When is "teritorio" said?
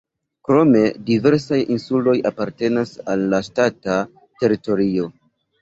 4.43-5.07